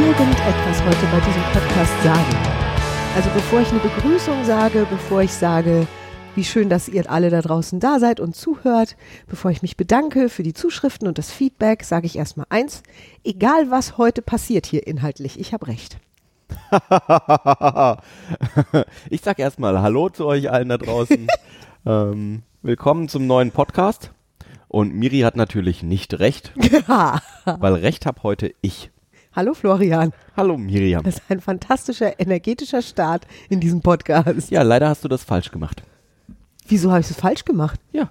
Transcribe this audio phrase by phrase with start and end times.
[0.00, 2.36] irgendetwas heute bei diesem Podcast sagen.
[3.16, 5.88] Also bevor ich eine Begrüßung sage, bevor ich sage,
[6.36, 10.28] wie schön, dass ihr alle da draußen da seid und zuhört, bevor ich mich bedanke
[10.28, 12.84] für die Zuschriften und das Feedback, sage ich erstmal eins,
[13.24, 15.98] egal was heute passiert hier inhaltlich, ich habe recht.
[19.10, 21.26] ich sag erstmal Hallo zu euch allen da draußen.
[21.86, 24.12] ähm, willkommen zum neuen Podcast.
[24.68, 26.52] Und Miri hat natürlich nicht recht,
[27.46, 28.92] weil Recht hab heute ich.
[29.34, 30.12] Hallo Florian.
[30.36, 31.02] Hallo Miriam.
[31.04, 34.50] Das ist ein fantastischer, energetischer Start in diesem Podcast.
[34.50, 35.82] Ja, leider hast du das falsch gemacht.
[36.66, 37.78] Wieso habe ich es falsch gemacht?
[37.92, 38.10] Ja,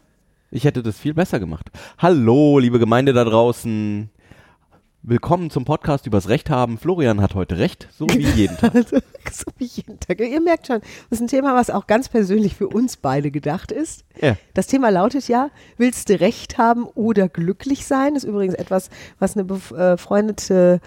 [0.52, 1.70] ich hätte das viel besser gemacht.
[1.98, 4.10] Hallo, liebe Gemeinde da draußen.
[5.04, 6.78] Willkommen zum Podcast übers Recht haben.
[6.78, 8.74] Florian hat heute recht, so wie jeden Tag.
[9.32, 10.20] so wie jeden Tag.
[10.20, 13.72] Ihr merkt schon, das ist ein Thema, was auch ganz persönlich für uns beide gedacht
[13.72, 14.04] ist.
[14.22, 14.36] Ja.
[14.54, 18.16] Das Thema lautet ja, willst du Recht haben oder glücklich sein?
[18.16, 20.82] Das ist übrigens etwas, was eine befreundete,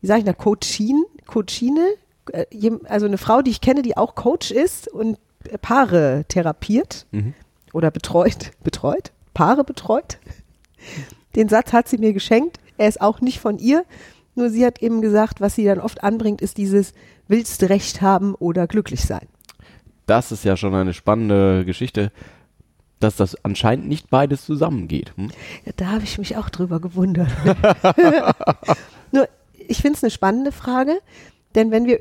[0.00, 1.94] wie sage ich da, Coachin, Coachine,
[2.32, 2.44] äh,
[2.84, 5.18] also eine Frau, die ich kenne, die auch Coach ist und
[5.60, 7.34] Paare therapiert Mhm.
[7.72, 10.18] oder betreut, betreut, Paare betreut.
[11.34, 12.58] Den Satz hat sie mir geschenkt.
[12.78, 13.84] Er ist auch nicht von ihr.
[14.34, 16.92] Nur sie hat eben gesagt, was sie dann oft anbringt, ist dieses
[17.28, 19.26] willst du Recht haben oder glücklich sein.
[20.06, 22.12] Das ist ja schon eine spannende Geschichte,
[23.00, 25.12] dass das anscheinend nicht beides zusammengeht.
[25.16, 25.30] Hm?
[25.64, 27.28] Ja, da habe ich mich auch drüber gewundert.
[29.12, 30.98] Nur, ich finde es eine spannende Frage,
[31.54, 32.00] denn wenn wir,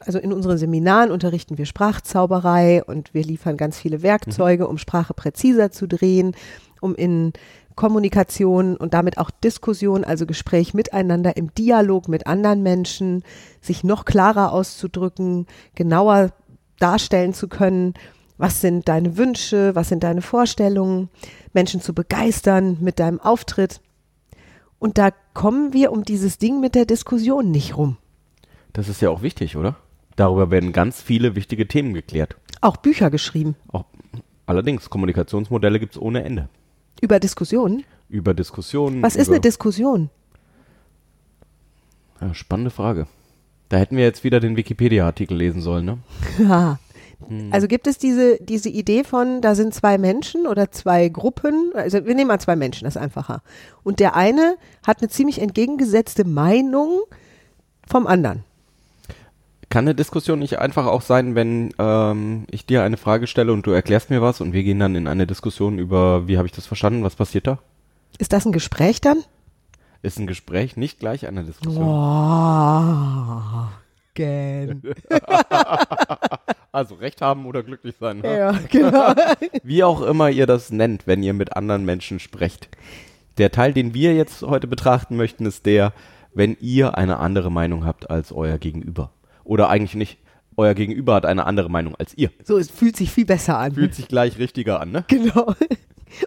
[0.00, 5.14] also in unseren Seminaren unterrichten wir Sprachzauberei und wir liefern ganz viele Werkzeuge, um Sprache
[5.14, 6.34] präziser zu drehen,
[6.80, 7.32] um in
[7.74, 13.22] Kommunikation und damit auch Diskussion, also Gespräch miteinander im Dialog mit anderen Menschen,
[13.60, 16.30] sich noch klarer auszudrücken, genauer
[16.78, 17.94] darstellen zu können,
[18.38, 21.08] was sind deine Wünsche, was sind deine Vorstellungen,
[21.52, 23.80] Menschen zu begeistern mit deinem Auftritt.
[24.78, 27.98] Und da kommen wir um dieses Ding mit der Diskussion nicht rum.
[28.72, 29.76] Das ist ja auch wichtig, oder?
[30.16, 32.36] Darüber werden ganz viele wichtige Themen geklärt.
[32.60, 33.84] Auch Bücher geschrieben Auch,
[34.46, 36.48] allerdings, Kommunikationsmodelle gibt es ohne Ende.
[37.02, 37.84] Über Diskussionen.
[38.08, 39.02] Über Diskussionen.
[39.02, 40.08] Was ist eine Diskussion?
[42.20, 43.06] ja, Spannende Frage.
[43.68, 45.98] Da hätten wir jetzt wieder den Wikipedia-Artikel lesen sollen, ne?
[46.38, 46.78] Ja.
[47.52, 52.04] Also gibt es diese, diese Idee von, da sind zwei Menschen oder zwei Gruppen, also
[52.04, 53.42] wir nehmen mal zwei Menschen, das ist einfacher.
[53.84, 57.02] Und der eine hat eine ziemlich entgegengesetzte Meinung
[57.86, 58.42] vom anderen.
[59.72, 63.66] Kann eine Diskussion nicht einfach auch sein, wenn ähm, ich dir eine Frage stelle und
[63.66, 66.52] du erklärst mir was und wir gehen dann in eine Diskussion über, wie habe ich
[66.52, 67.58] das verstanden, was passiert da?
[68.18, 69.24] Ist das ein Gespräch dann?
[70.02, 71.86] Ist ein Gespräch nicht gleich eine Diskussion?
[71.86, 73.68] Wow.
[74.12, 74.82] Gen.
[76.70, 78.18] Also Recht haben oder glücklich sein.
[78.18, 78.38] Ne?
[78.38, 79.14] Ja, genau.
[79.62, 82.68] Wie auch immer ihr das nennt, wenn ihr mit anderen Menschen sprecht.
[83.38, 85.94] Der Teil, den wir jetzt heute betrachten möchten, ist der,
[86.34, 89.10] wenn ihr eine andere Meinung habt als euer Gegenüber.
[89.44, 90.18] Oder eigentlich nicht,
[90.56, 92.30] euer Gegenüber hat eine andere Meinung als ihr.
[92.44, 93.72] So, es fühlt sich viel besser an.
[93.74, 95.04] Fühlt sich gleich richtiger an, ne?
[95.08, 95.54] Genau.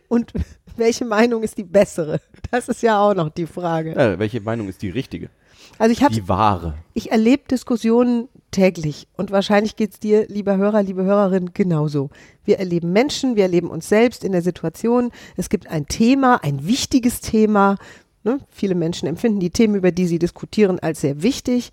[0.08, 0.34] Und
[0.78, 2.20] welche Meinung ist die bessere?
[2.52, 3.92] Das ist ja auch noch die Frage.
[3.96, 5.30] Ja, welche Meinung ist die richtige?
[5.78, 6.76] Also ich habe, Die wahre.
[6.94, 12.10] ich erlebe Diskussionen täglich und wahrscheinlich geht's dir, lieber Hörer, liebe Hörerin, genauso.
[12.46, 15.12] Wir erleben Menschen, wir erleben uns selbst in der Situation.
[15.36, 17.78] Es gibt ein Thema, ein wichtiges Thema.
[18.24, 18.40] Ne?
[18.50, 21.72] Viele Menschen empfinden die Themen, über die sie diskutieren, als sehr wichtig.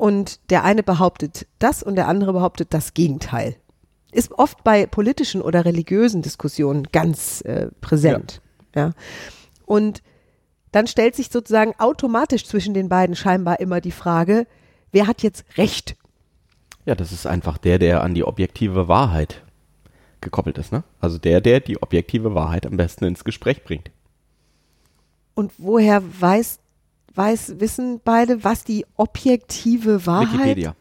[0.00, 3.56] Und der eine behauptet das und der andere behauptet das Gegenteil.
[4.12, 8.40] Ist oft bei politischen oder religiösen Diskussionen ganz äh, präsent.
[8.74, 8.92] Ja.
[9.66, 10.02] Und
[10.72, 14.46] dann stellt sich sozusagen automatisch zwischen den beiden scheinbar immer die Frage,
[14.90, 15.98] wer hat jetzt Recht?
[16.86, 19.44] Ja, das ist einfach der, der an die objektive Wahrheit
[20.22, 20.82] gekoppelt ist, ne?
[21.00, 23.90] Also der, der die objektive Wahrheit am besten ins Gespräch bringt.
[25.34, 26.58] Und woher weiß,
[27.14, 30.76] weiß, wissen beide, was die objektive Wahrheit Wikipedia.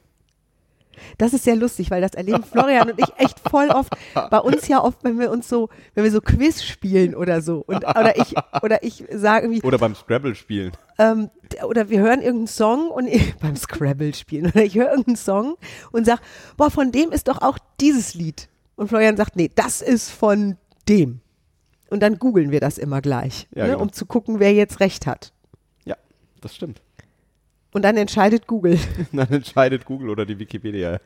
[1.17, 3.93] Das ist sehr lustig, weil das erleben Florian und ich echt voll oft.
[4.29, 7.63] Bei uns ja oft, wenn wir uns so, wenn wir so Quiz spielen oder so.
[7.65, 10.73] Und, oder ich, oder ich sage irgendwie, Oder beim Scrabble spielen.
[10.97, 11.29] ähm,
[11.65, 15.55] oder wir hören irgendeinen Song und ich, beim Scrabble spielen oder ich höre irgendeinen Song
[15.91, 16.19] und sag,
[16.57, 18.49] boah, von dem ist doch auch dieses Lied.
[18.75, 20.57] Und Florian sagt, nee, das ist von
[20.89, 21.21] dem.
[21.89, 23.83] Und dann googeln wir das immer gleich, Ja, ne, genau.
[23.83, 25.31] um zu gucken, wer jetzt recht hat.
[26.41, 26.81] Das stimmt.
[27.71, 28.79] Und dann entscheidet Google.
[29.11, 30.99] Dann entscheidet Google oder die Wikipedia.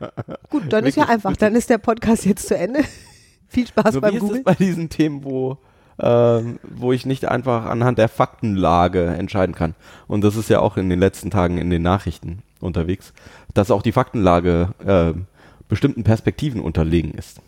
[0.48, 2.80] Gut, dann ist ja einfach, dann ist der Podcast jetzt zu Ende.
[3.48, 4.38] Viel Spaß So, beim wie ist Google.
[4.38, 5.58] es bei diesen Themen, wo,
[6.00, 9.74] ähm, wo ich nicht einfach anhand der Faktenlage entscheiden kann?
[10.08, 13.12] Und das ist ja auch in den letzten Tagen in den Nachrichten unterwegs,
[13.52, 15.26] dass auch die Faktenlage ähm,
[15.68, 17.42] bestimmten Perspektiven unterlegen ist.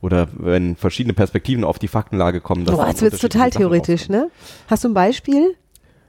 [0.00, 2.64] Oder wenn verschiedene Perspektiven auf die Faktenlage kommen.
[2.64, 4.30] dass dann jetzt wird's total theoretisch, ne?
[4.68, 5.56] Hast du ein Beispiel?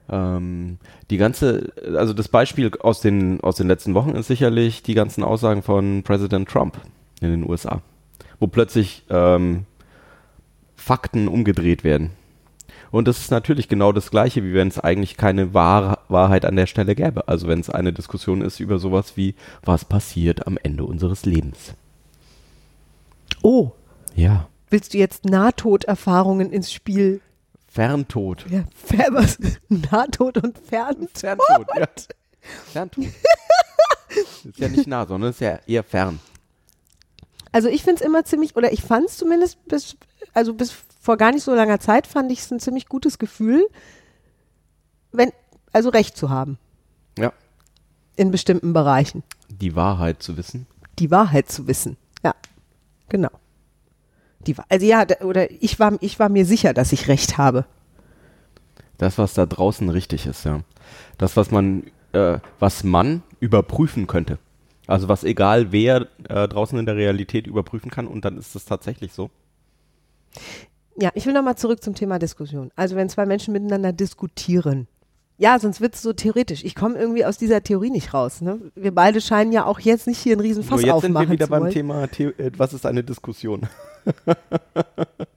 [0.09, 0.77] Ähm,
[1.09, 5.23] die ganze, also das Beispiel aus den, aus den letzten Wochen ist sicherlich die ganzen
[5.23, 6.79] Aussagen von Präsident Trump
[7.21, 7.81] in den USA,
[8.39, 9.65] wo plötzlich ähm,
[10.75, 12.11] Fakten umgedreht werden.
[12.89, 16.55] Und das ist natürlich genau das Gleiche, wie wenn es eigentlich keine Wahr Wahrheit an
[16.55, 17.27] der Stelle gäbe.
[17.27, 21.73] Also wenn es eine Diskussion ist über sowas wie, was passiert am Ende unseres Lebens.
[23.41, 23.71] Oh,
[24.15, 24.47] Ja.
[24.69, 27.21] willst du jetzt Nahtoderfahrungen ins Spiel?
[27.67, 28.45] Ferntod.
[28.49, 29.37] Ja, fer- was?
[29.69, 31.07] Nahtod und Fern?
[31.13, 31.87] Ferntod, ja.
[32.71, 33.05] Ferntod.
[34.45, 36.19] ist ja nicht nah, sondern ist ja eher fern.
[37.51, 39.95] Also ich finde es immer ziemlich, oder ich fand es zumindest bis,
[40.33, 43.65] also bis vor gar nicht so langer Zeit fand ich es ein ziemlich gutes Gefühl,
[45.11, 45.31] wenn,
[45.73, 46.57] also Recht zu haben
[47.17, 47.31] Ja.
[48.15, 49.23] in bestimmten Bereichen.
[49.49, 50.67] Die Wahrheit zu wissen.
[50.99, 51.97] Die Wahrheit zu wissen.
[52.23, 52.33] Ja,
[53.09, 53.29] genau.
[54.47, 57.65] Die, also ja, oder ich war, ich war mir sicher, dass ich Recht habe.
[58.97, 60.61] Das, was da draußen richtig ist, ja.
[61.17, 61.83] Das, was man,
[62.13, 64.39] äh, was man überprüfen könnte.
[64.87, 68.65] Also was egal wer äh, draußen in der Realität überprüfen kann und dann ist es
[68.65, 69.29] tatsächlich so.
[70.99, 72.71] Ja, ich will nochmal zurück zum Thema Diskussion.
[72.75, 74.87] Also wenn zwei Menschen miteinander diskutieren.
[75.37, 76.63] Ja, sonst wird es so theoretisch.
[76.63, 78.41] Ich komme irgendwie aus dieser Theorie nicht raus.
[78.41, 78.59] Ne?
[78.73, 81.27] Wir beide scheinen ja auch jetzt nicht hier einen riesen Fass Nur jetzt sind aufmachen
[81.27, 81.69] wir wieder beim.
[81.69, 83.61] Thema, The äh, was ist eine Diskussion?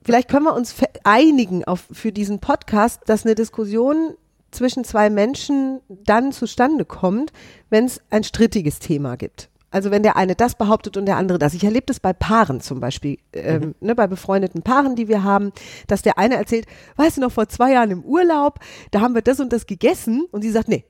[0.03, 4.15] Vielleicht können wir uns einigen auf, für diesen Podcast, dass eine Diskussion
[4.51, 7.31] zwischen zwei Menschen dann zustande kommt,
[7.69, 9.49] wenn es ein strittiges Thema gibt.
[9.71, 11.53] Also wenn der eine das behauptet und der andere das.
[11.53, 15.53] Ich erlebe das bei Paaren zum Beispiel, ähm, ne, bei befreundeten Paaren, die wir haben,
[15.87, 16.65] dass der eine erzählt,
[16.97, 18.59] weißt du noch, vor zwei Jahren im Urlaub,
[18.91, 20.83] da haben wir das und das gegessen und sie sagt, nee,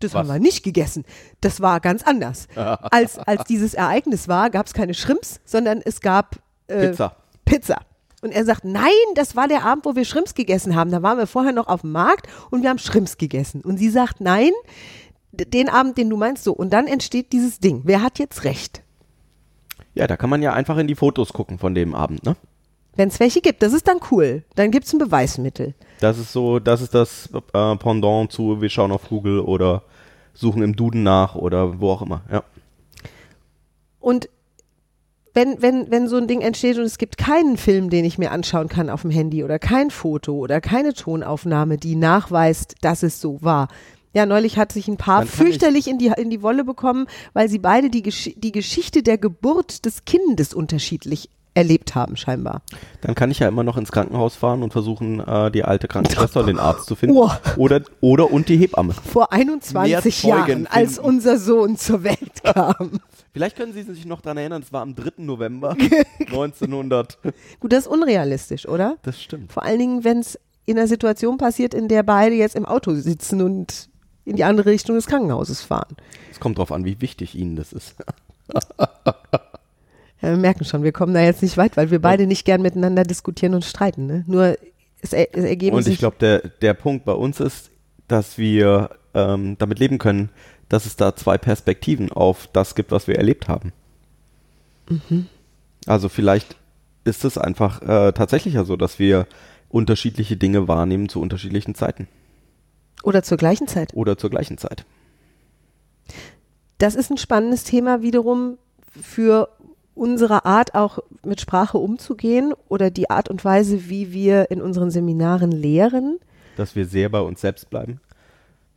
[0.00, 0.18] das Was?
[0.18, 1.04] haben wir nicht gegessen.
[1.40, 2.48] Das war ganz anders.
[2.56, 7.16] Als, als dieses Ereignis war, gab es keine Shrimps, sondern es gab äh, Pizza.
[7.44, 7.78] Pizza.
[8.22, 10.90] Und er sagt, nein, das war der Abend, wo wir Shrimps gegessen haben.
[10.90, 13.60] Da waren wir vorher noch auf dem Markt und wir haben Shrimps gegessen.
[13.60, 14.50] Und sie sagt, nein,
[15.32, 16.52] den Abend, den du meinst, so.
[16.52, 17.82] Und dann entsteht dieses Ding.
[17.84, 18.82] Wer hat jetzt recht?
[19.94, 22.36] Ja, da kann man ja einfach in die Fotos gucken von dem Abend, ne?
[22.96, 24.44] Wenn es welche gibt, das ist dann cool.
[24.54, 25.74] Dann gibt es ein Beweismittel.
[26.00, 29.82] Das ist so, das ist das äh, Pendant zu, wir schauen auf Google oder
[30.32, 32.42] suchen im Duden nach oder wo auch immer, ja.
[34.00, 34.28] Und
[35.34, 38.30] wenn, wenn, wenn so ein Ding entsteht und es gibt keinen Film, den ich mir
[38.30, 43.20] anschauen kann auf dem Handy oder kein Foto oder keine Tonaufnahme, die nachweist, dass es
[43.20, 43.68] so war.
[44.14, 47.58] Ja, neulich hat sich ein Paar fürchterlich in die, in die Wolle bekommen, weil sie
[47.58, 52.62] beide die, Gesch die Geschichte der Geburt des Kindes unterschiedlich erlebt haben, scheinbar.
[53.00, 56.40] Dann kann ich ja immer noch ins Krankenhaus fahren und versuchen, äh, die alte Krankenschwester
[56.40, 57.16] und den Arzt zu finden.
[57.16, 57.30] Oh.
[57.56, 58.92] Oder, oder und die Hebamme.
[58.92, 61.08] Vor 21 Mehr Zeugen Jahren, als finden.
[61.08, 63.00] unser Sohn zur Welt kam.
[63.34, 65.14] Vielleicht können Sie sich noch daran erinnern, es war am 3.
[65.16, 65.70] November
[66.20, 67.18] 1900.
[67.58, 68.96] Gut, das ist unrealistisch, oder?
[69.02, 69.52] Das stimmt.
[69.52, 72.94] Vor allen Dingen, wenn es in einer Situation passiert, in der beide jetzt im Auto
[72.94, 73.88] sitzen und
[74.24, 75.96] in die andere Richtung des Krankenhauses fahren.
[76.30, 77.96] Es kommt drauf an, wie wichtig Ihnen das ist.
[80.22, 82.62] Ja, wir merken schon, wir kommen da jetzt nicht weit, weil wir beide nicht gern
[82.62, 84.06] miteinander diskutieren und streiten.
[84.06, 84.24] Ne?
[84.26, 84.56] Nur
[85.02, 87.70] es, er, es ergeben Und ich glaube, der, der Punkt bei uns ist,
[88.08, 90.30] dass wir ähm, damit leben können,
[90.74, 93.72] dass es da zwei Perspektiven auf das gibt, was wir erlebt haben.
[95.86, 96.56] Also vielleicht
[97.04, 99.28] ist es einfach äh, tatsächlich ja so, dass wir
[99.68, 102.08] unterschiedliche Dinge wahrnehmen zu unterschiedlichen Zeiten
[103.04, 103.94] oder zur gleichen Zeit.
[103.94, 104.84] oder zur gleichen Zeit.
[106.78, 108.58] Das ist ein spannendes Thema wiederum
[109.00, 109.50] für
[109.94, 114.90] unsere Art auch mit Sprache umzugehen oder die Art und Weise, wie wir in unseren
[114.90, 116.18] Seminaren lehren
[116.56, 118.00] Dass wir sehr bei uns selbst bleiben.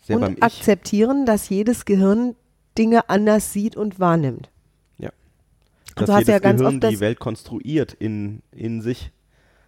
[0.07, 2.35] Sehr beim und akzeptieren, dass jedes Gehirn
[2.77, 4.49] Dinge anders sieht und wahrnimmt.
[4.97, 5.09] Ja.
[5.09, 8.81] Und Dass du hast jedes ja ganz Gehirn oft das- die Welt konstruiert in, in
[8.81, 9.11] sich.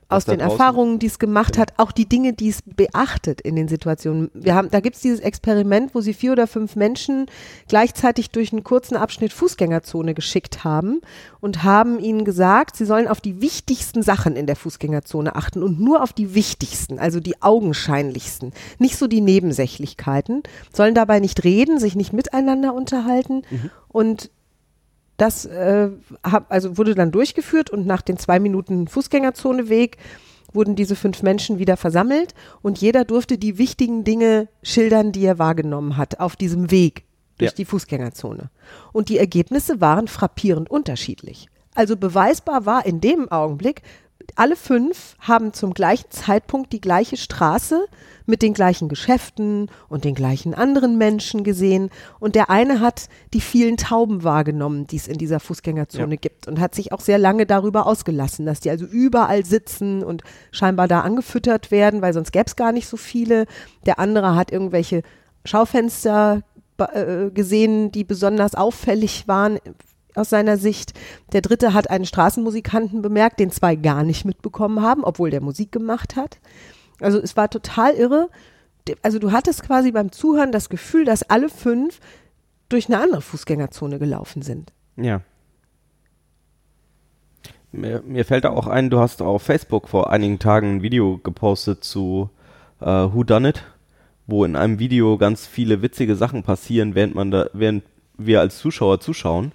[0.09, 3.67] Aus den Erfahrungen, die es gemacht hat, auch die Dinge, die es beachtet in den
[3.67, 4.31] Situationen.
[4.33, 7.27] Wir haben, da gibt es dieses Experiment, wo sie vier oder fünf Menschen
[7.67, 11.01] gleichzeitig durch einen kurzen Abschnitt Fußgängerzone geschickt haben
[11.41, 15.79] und haben ihnen gesagt, sie sollen auf die wichtigsten Sachen in der Fußgängerzone achten und
[15.79, 20.41] nur auf die wichtigsten, also die augenscheinlichsten, nicht so die Nebensächlichkeiten,
[20.73, 23.43] sollen dabei nicht reden, sich nicht miteinander unterhalten
[23.89, 24.31] und
[25.21, 25.89] das äh,
[26.23, 29.97] hab, also wurde dann durchgeführt und nach den zwei Minuten Fußgängerzoneweg
[30.53, 35.37] wurden diese fünf Menschen wieder versammelt und jeder durfte die wichtigen Dinge schildern, die er
[35.37, 37.03] wahrgenommen hat auf diesem Weg
[37.37, 37.55] durch Ja.
[37.55, 38.49] die Fußgängerzone.
[38.91, 41.47] Und die Ergebnisse waren frappierend unterschiedlich.
[41.75, 43.83] Also beweisbar war in dem Augenblick,
[44.35, 47.85] alle fünf haben zum gleichen Zeitpunkt die gleiche Straße
[48.25, 51.89] mit den gleichen Geschäften und den gleichen anderen Menschen gesehen.
[52.19, 56.19] Und der eine hat die vielen Tauben wahrgenommen, die es in dieser Fußgängerzone Ja.
[56.19, 60.23] gibt und hat sich auch sehr lange darüber ausgelassen, dass die also überall sitzen und
[60.51, 63.45] scheinbar da angefüttert werden, weil sonst gäbe es gar nicht so viele.
[63.85, 65.01] Der andere hat irgendwelche
[65.45, 66.43] Schaufenster
[66.77, 69.59] äh, gesehen, die besonders auffällig waren
[70.19, 70.93] aus seiner Sicht.
[71.33, 75.71] Der dritte hat einen Straßenmusikanten bemerkt, den zwei gar nicht mitbekommen haben, obwohl der Musik
[75.71, 76.39] gemacht hat.
[76.99, 78.29] Also es war total irre.
[79.01, 81.99] Also du hattest quasi beim Zuhören das Gefühl, dass alle fünf
[82.69, 84.71] durch eine andere Fußgängerzone gelaufen sind.
[84.95, 85.21] Ja.
[87.71, 91.19] Mir, mir fällt da auch ein, du hast auf Facebook vor einigen Tagen ein Video
[91.19, 92.29] gepostet zu
[92.81, 93.63] äh, Who Done It,
[94.25, 97.83] wo in einem Video ganz viele witzige Sachen passieren, während man da, während
[98.17, 99.51] wir als Zuschauer zuschauen,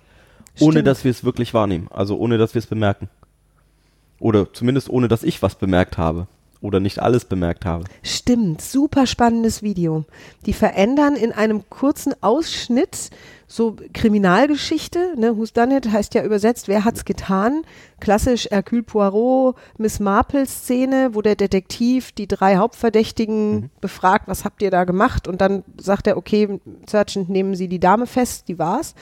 [0.60, 3.08] ohne dass wir es wirklich wahrnehmen, also ohne dass wir es bemerken.
[4.20, 6.28] Oder zumindest ohne dass ich was bemerkt habe.
[6.60, 7.84] Oder nicht alles bemerkt habe.
[8.02, 10.06] Stimmt, super spannendes Video.
[10.46, 13.10] Die verändern in einem kurzen Ausschnitt
[13.46, 17.62] so Kriminalgeschichte, ne, Who's Done It heißt ja übersetzt, wer hat's getan?
[18.00, 24.62] Klassisch Hercule Poirot, Miss Marple Szene, wo der Detektiv die drei Hauptverdächtigen befragt, was habt
[24.62, 25.28] ihr da gemacht?
[25.28, 28.94] Und dann sagt er, okay, Sergeant, nehmen Sie die Dame fest, die war's.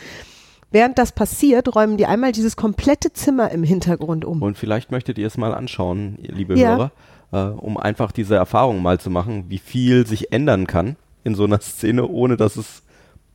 [0.72, 4.42] Während das passiert, räumen die einmal dieses komplette Zimmer im Hintergrund um.
[4.42, 6.76] Und vielleicht möchtet ihr es mal anschauen, liebe Ja.
[6.76, 6.90] Hörer,
[7.32, 11.44] äh, um einfach diese Erfahrung mal zu machen, wie viel sich ändern kann in so
[11.44, 12.82] einer Szene, ohne dass es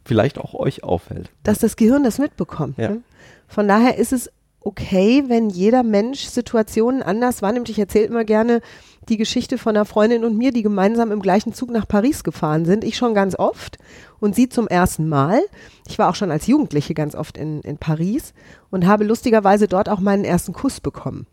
[0.03, 1.29] vielleicht auch euch auffällt.
[1.43, 2.77] dass das Gehirn das mitbekommt.
[2.77, 2.89] Ja.
[2.89, 3.01] Ne?
[3.47, 4.29] Von daher ist es
[4.61, 7.69] okay, wenn jeder Mensch Situationen anders wahrnimmt.
[7.69, 8.61] Ich erzähle immer gerne
[9.09, 12.65] die Geschichte von einer Freundin und mir, die gemeinsam im gleichen Zug nach Paris gefahren
[12.65, 12.83] sind.
[12.83, 13.77] Ich schon ganz oft
[14.19, 15.41] und sie zum ersten Mal.
[15.87, 18.33] Ich war auch schon als Jugendliche ganz oft in, in Paris
[18.69, 21.27] und habe lustigerweise dort auch meinen ersten Kuss bekommen.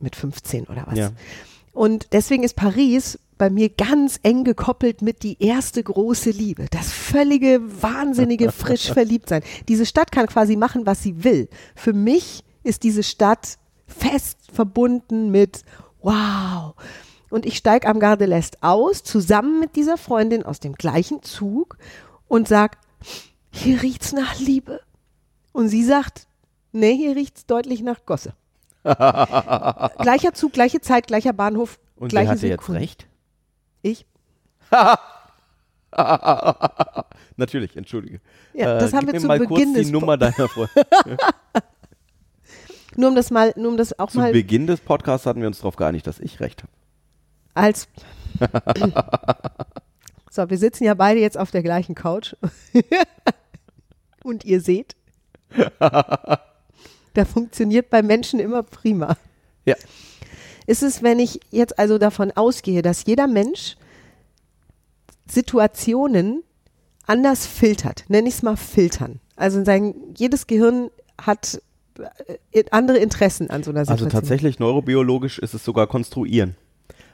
[0.00, 0.98] Mit 15 oder was.
[0.98, 1.10] Ja.
[1.72, 6.66] Und deswegen ist Paris bei mir ganz eng gekoppelt mit die erste große Liebe.
[6.70, 9.42] Das völlige, wahnsinnige, frisch verliebt sein.
[9.68, 11.48] Diese Stadt kann quasi machen, was sie will.
[11.74, 15.62] Für mich ist diese Stadt fest verbunden mit
[16.00, 16.74] wow.
[17.30, 21.22] Und ich steige am Gare de l'Est aus, zusammen mit dieser Freundin aus dem gleichen
[21.22, 21.78] Zug
[22.28, 22.78] und sag,
[23.50, 24.80] hier riecht's nach Liebe.
[25.52, 26.26] Und sie sagt,
[26.72, 28.34] nee, hier riecht's deutlich nach Gosse.
[28.84, 32.80] Gleicher Zug, gleiche Zeit, gleicher Bahnhof, Und gleiche hatte jetzt Sekunde.
[32.82, 33.06] recht?
[33.82, 34.04] Ich.
[37.36, 38.20] Natürlich, entschuldige.
[38.52, 40.48] Ja, das Äh, haben gib wir mir zu mal Beginn kurz des die Nummer deiner
[40.48, 40.84] Freundin.
[42.96, 45.48] Nur um das mal, nur um das auch Zu mal Beginn des Podcasts hatten wir
[45.48, 46.72] uns darauf geeinigt, dass ich recht habe.
[47.54, 47.88] als.
[50.30, 52.34] so, wir sitzen ja beide jetzt auf der gleichen Couch.
[54.24, 54.96] Und ihr seht,
[55.78, 59.16] da funktioniert bei Menschen immer prima.
[59.64, 59.76] Ja.
[60.66, 63.76] Ist es, wenn ich jetzt also davon ausgehe, dass jeder Mensch
[65.26, 66.42] Situationen
[67.06, 69.20] anders filtert, nenne ich es mal filtern.
[69.36, 71.60] Also sein, jedes Gehirn hat
[72.70, 74.08] andere Interessen an so einer Situation.
[74.08, 76.56] Also tatsächlich neurobiologisch ist es sogar konstruieren.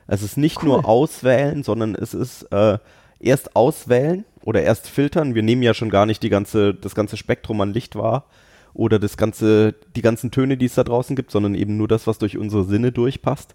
[0.06, 2.78] Es ist nicht nur auswählen, sondern es ist äh,
[3.20, 5.34] erst auswählen oder erst filtern.
[5.34, 8.24] Wir nehmen ja schon gar nicht die ganze, das ganze Spektrum an Licht wahr
[8.74, 12.06] oder das ganze, die ganzen Töne, die es da draußen gibt, sondern eben nur das,
[12.06, 13.54] was durch unsere Sinne durchpasst.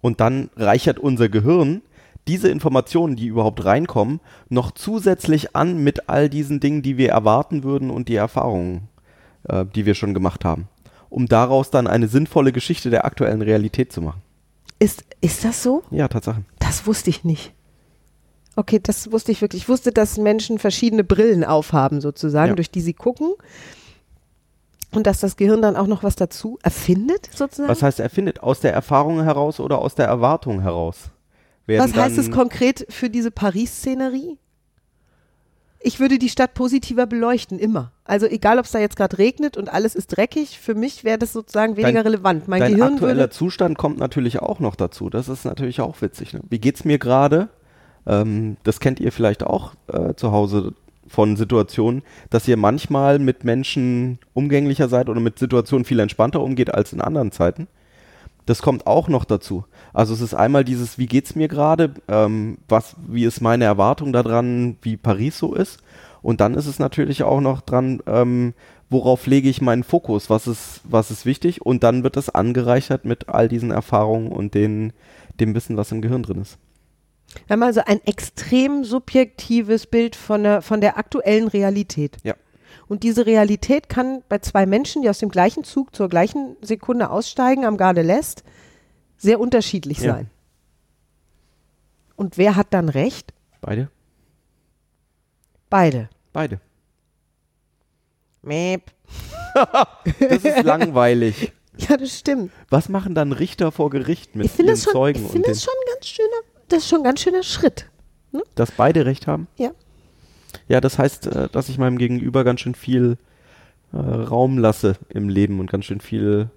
[0.00, 1.82] Und dann reichert unser Gehirn
[2.26, 7.64] diese Informationen, die überhaupt reinkommen, noch zusätzlich an mit all diesen Dingen, die wir erwarten
[7.64, 8.88] würden und die Erfahrungen,
[9.48, 10.68] äh, die wir schon gemacht haben,
[11.10, 14.22] um daraus dann eine sinnvolle Geschichte der aktuellen Realität zu machen.
[14.78, 15.82] Ist, ist das so?
[15.90, 16.42] Ja, Tatsache.
[16.58, 17.52] Das wusste ich nicht.
[18.56, 19.62] Okay, das wusste ich wirklich.
[19.62, 22.54] Ich wusste, dass Menschen verschiedene Brillen aufhaben, sozusagen, Ja.
[22.56, 23.32] durch die sie gucken.
[24.92, 27.68] Und dass das Gehirn dann auch noch was dazu erfindet, sozusagen.
[27.68, 28.42] Was heißt erfindet?
[28.44, 31.10] Aus der Erfahrung heraus oder aus der Erwartung heraus?
[31.66, 34.38] Was heißt es konkret für diese Paris-Szenerie?
[35.86, 37.92] Ich würde die Stadt positiver beleuchten, immer.
[38.06, 41.18] Also egal, ob es da jetzt gerade regnet und alles ist dreckig, für mich wäre
[41.18, 42.48] das sozusagen weniger Dein- relevant.
[42.48, 43.30] Mein Dein Gehirn aktueller.
[43.30, 45.10] Zustand kommt natürlich auch noch dazu.
[45.10, 46.32] Das ist natürlich auch witzig.
[46.32, 46.40] Ne?
[46.48, 47.50] Wie geht's mir gerade?
[48.06, 50.72] Ähm, das kennt ihr vielleicht auch äh, zu Hause
[51.06, 56.72] von Situationen, dass ihr manchmal mit Menschen umgänglicher seid oder mit Situationen viel entspannter umgeht
[56.72, 57.68] als in anderen Zeiten.
[58.46, 59.64] Das kommt auch noch dazu.
[59.92, 64.12] Also es ist einmal dieses, wie geht's mir gerade, ähm, was, wie ist meine Erwartung
[64.12, 65.78] daran, wie Paris so ist.
[66.20, 68.54] Und dann ist es natürlich auch noch dran, ähm,
[68.90, 71.62] worauf lege ich meinen Fokus, was ist, was ist wichtig.
[71.62, 74.92] Und dann wird das angereichert mit all diesen Erfahrungen und den,
[75.40, 76.58] dem Wissen, was im Gehirn drin ist.
[77.46, 82.16] Wir haben also ein extrem subjektives Bild von der, von der aktuellen Realität.
[82.22, 82.34] Ja.
[82.86, 87.10] Und diese Realität kann bei zwei Menschen, die aus dem gleichen Zug zur gleichen Sekunde
[87.10, 88.42] aussteigen am Gare de l'Est,
[89.16, 90.14] sehr unterschiedlich Ja.
[90.14, 90.30] sein.
[92.16, 93.32] Und wer hat dann recht?
[93.60, 93.88] Beide?
[95.70, 96.08] Beide.
[96.32, 96.60] Beide.
[98.42, 98.90] Mäp.
[100.20, 101.52] Das ist langweilig.
[101.76, 102.52] Ja, das stimmt.
[102.70, 105.74] Was machen dann Richter vor Gericht mit Ich ihren schon, Zeugen ich finde es schon
[105.74, 106.36] ein ganz schöner,
[106.68, 107.90] das ist schon ein ganz schöner Schritt.
[108.54, 109.48] dass beide Recht haben?
[109.56, 109.72] Ja.
[110.68, 113.16] Ja, das heißt, äh, dass ich meinem Gegenüber ganz schön viel
[113.92, 116.50] äh, Raum lasse im Leben und ganz schön viel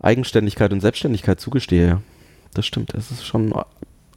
[0.00, 1.86] Eigenständigkeit und Selbstständigkeit zugestehe.
[1.88, 2.02] Ja.
[2.52, 2.94] Das stimmt.
[2.94, 3.54] Das ist schon,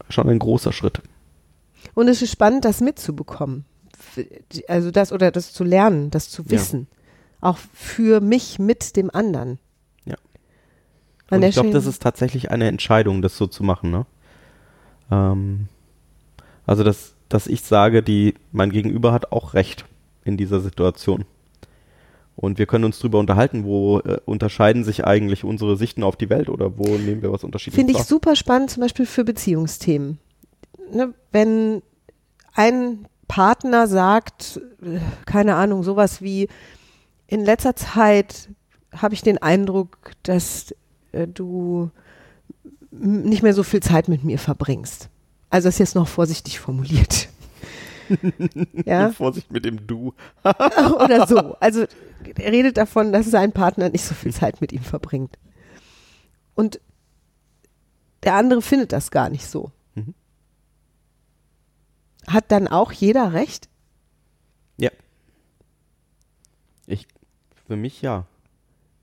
[0.10, 1.02] schon ein großer Schritt.
[1.94, 3.66] Und es ist spannend, das mitzubekommen.
[4.68, 6.52] Also das oder das zu lernen, das zu Ja.
[6.52, 6.88] wissen.
[7.42, 9.60] Auch für mich mit dem anderen.
[10.06, 10.16] Ja.
[11.30, 13.92] Und ich glaube, das ist tatsächlich eine Entscheidung, das so zu machen.
[13.92, 14.06] Ne?
[15.12, 15.68] Ähm,
[16.66, 19.86] also, dass, dass ich sage, die, mein Gegenüber hat auch Recht
[20.24, 21.26] in dieser Situation.
[22.36, 26.30] Und wir können uns darüber unterhalten, wo äh, unterscheiden sich eigentlich unsere Sichten auf die
[26.30, 28.06] Welt oder wo nehmen wir was unterschiedliches Finde ich wahr?
[28.06, 30.20] super spannend, zum Beispiel für Beziehungsthemen.
[30.94, 31.82] Ne, wenn
[32.54, 36.48] ein Partner sagt, äh, keine Ahnung, sowas wie,
[37.26, 38.50] in letzter Zeit
[38.96, 40.76] habe ich den Eindruck, dass
[41.12, 41.90] äh, du
[42.92, 45.10] nicht mehr so viel Zeit mit mir verbringst.
[45.50, 47.30] Also das ist jetzt noch vorsichtig formuliert.
[48.86, 50.14] ja, Vorsicht mit dem Du.
[50.44, 51.56] oder so.
[51.60, 51.86] Also
[52.38, 55.38] er redet davon, dass sein Partner nicht so viel Zeit mit ihm verbringt.
[56.56, 56.80] Und
[58.24, 59.72] der andere findet das gar nicht so.
[59.96, 60.14] Mhm.
[62.28, 63.70] Hat dann auch jeder recht?
[64.78, 64.90] Ja.
[66.88, 67.08] Ich,
[67.68, 68.26] für mich ja.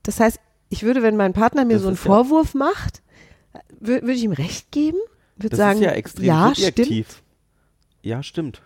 [0.03, 3.01] Das heißt, ich würde, wenn mein Partner mir Das so einen ist ja- Vorwurf macht,
[3.81, 4.97] wür- würde ich ihm recht geben?
[5.37, 6.57] Würde Das sagen, ist ja extrem ja, stimmt.
[6.75, 7.23] subjektiv.
[8.01, 8.61] Ja, stimmt.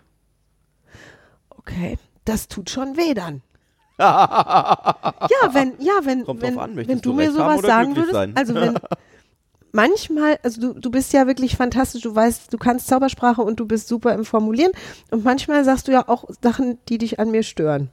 [1.50, 3.42] Okay, das tut schon weh dann.
[3.98, 8.34] ja, wenn, ja, wenn, Kommt wenn, an, wenn du du mir sowas sagen würdest, sein?
[8.34, 8.78] also wenn
[9.72, 13.66] manchmal, also du, du bist ja wirklich fantastisch, du weißt, du kannst Zaubersprache und du
[13.66, 14.72] bist super im Formulieren
[15.10, 17.90] und manchmal sagst du ja auch Sachen, die dich an mir stören.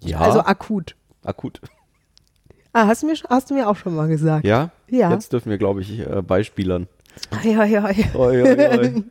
[0.00, 0.94] Ja, Also akut.
[1.24, 1.60] akut.
[2.72, 4.46] Ah, hast du mir, hast du mir auch schon mal gesagt.
[4.46, 4.70] Ja?
[4.88, 5.10] Ja.
[5.12, 6.86] Jetzt dürfen wir, glaube ich, äh, beispielern.
[7.34, 8.10] Hei, hei, hei.
[8.14, 9.04] Oi, oi, oi.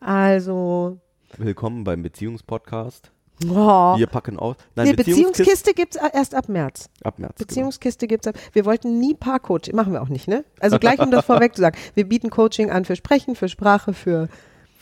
[0.00, 0.98] Also,
[1.38, 3.10] Willkommen beim Beziehungspodcast.
[3.48, 3.94] oh.
[3.96, 4.56] Wir packen aus.
[4.74, 6.88] Nein, nee, Beziehungskiste Beziehungskiste gibt's erst ab März.
[7.02, 7.36] ab März.
[7.36, 7.46] genau.
[7.46, 8.34] Beziehungskiste gibt's ab.
[8.52, 10.44] Wir wollten nie Paarcoaching, machen wir auch nicht, ne?
[10.60, 13.92] Also gleich um das vorweg zu sagen, wir bieten Coaching an für Sprechen, für Sprache,
[13.94, 14.32] für Genau.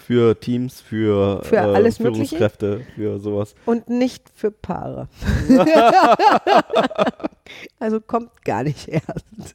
[0.07, 2.37] Für Teams, für, Für äh, alles Mögliche?
[2.37, 3.55] Führungskräfte, für sowas.
[3.65, 5.09] und nicht für Paare.
[7.79, 9.55] also kommt gar nicht erst.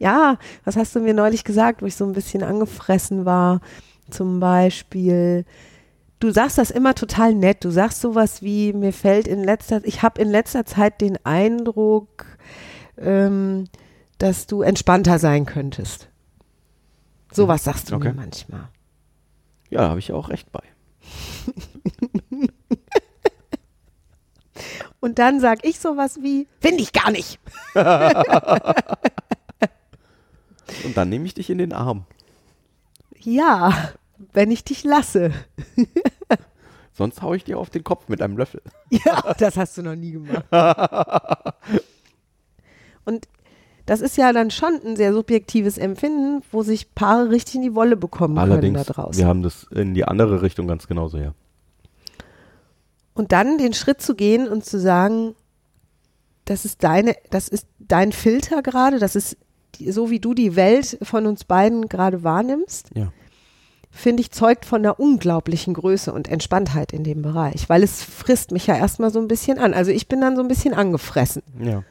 [0.00, 3.60] Ja, was hast du mir neulich gesagt, wo ich so ein bisschen angefressen war?
[4.10, 5.44] Zum Beispiel,
[6.18, 7.62] du sagst das immer total nett.
[7.64, 12.24] Du sagst sowas wie, mir fällt in letzter, ich habe in letzter Zeit den Eindruck,
[12.98, 13.66] ähm,
[14.18, 16.08] dass du entspannter sein könntest.
[17.30, 18.08] Sowas sagst du Okay.
[18.08, 18.68] mir manchmal.
[19.68, 20.62] Ja, da habe ich auch recht bei.
[25.00, 27.38] Und dann sag ich sowas wie, finde ich gar nicht.
[30.90, 32.04] Und dann nehme ich dich in den Arm.
[33.20, 33.92] Ja,
[34.32, 35.30] wenn ich dich lasse.
[36.92, 38.60] Sonst haue ich dir auf den Kopf mit einem Löffel.
[38.90, 40.46] Ja, das hast du noch nie gemacht.
[43.04, 43.28] Und
[43.86, 47.76] das ist ja dann schon ein sehr subjektives Empfinden, wo sich Paare richtig in die
[47.76, 49.16] Wolle bekommen Allerdings, können da draußen.
[49.16, 51.34] wir haben das in die andere Richtung ganz genauso, ja.
[53.14, 55.36] Und dann den Schritt zu gehen und zu sagen,
[56.46, 59.36] das ist deine, das ist dein Filter gerade, das ist
[59.88, 63.12] so wie du die Welt von uns beiden gerade wahrnimmst, Ja.
[63.90, 68.50] finde ich, zeugt von einer unglaublichen Größe und Entspanntheit in dem Bereich, weil es frisst
[68.52, 69.74] mich ja erstmal so ein bisschen an.
[69.74, 71.42] Also ich bin dann so ein bisschen angefressen.
[71.60, 71.82] Ja.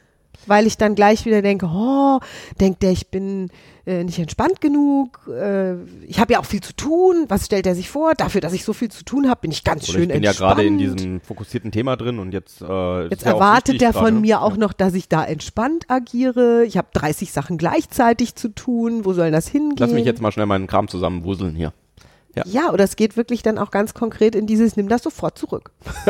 [0.47, 2.19] Weil ich dann gleich wieder denke, oh,
[2.59, 3.49] denkt der, ich bin
[3.85, 5.75] äh, nicht entspannt genug, äh,
[6.07, 8.13] ich habe ja auch viel zu tun, was stellt er sich vor?
[8.13, 10.23] Dafür, dass ich so viel zu tun habe, bin ich ganz Oder schön ich bin
[10.23, 10.39] entspannt.
[10.39, 14.41] ja gerade in diesem fokussierten Thema drin und jetzt, äh, Jetzt erwartet gerade, von mir
[14.41, 14.57] auch ja.
[14.57, 16.63] noch, dass ich da entspannt agiere.
[16.65, 19.05] Ich habe 30 Sachen gleichzeitig zu tun.
[19.05, 19.77] Wo soll das hingehen?
[19.77, 21.73] Lass mich jetzt mal schnell meinen Kram zusammenwuseln hier.
[22.35, 22.43] Ja.
[22.45, 25.71] Ja, oder es geht wirklich dann auch ganz konkret in dieses, nimm das sofort zurück.